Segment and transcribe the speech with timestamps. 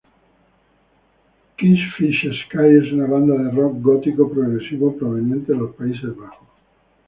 [1.59, 6.47] Kingfisher Sky es una banda de rock gótico progresivo proveniente de los Países Bajos.